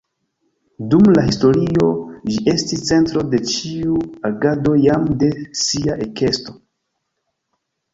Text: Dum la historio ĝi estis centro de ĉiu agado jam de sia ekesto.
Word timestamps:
Dum 0.93 1.09
la 1.17 1.25
historio 1.27 1.89
ĝi 2.31 2.41
estis 2.55 2.83
centro 2.89 3.27
de 3.35 3.43
ĉiu 3.53 4.01
agado 4.33 4.77
jam 4.89 5.09
de 5.25 5.33
sia 5.65 6.03
ekesto. 6.11 6.61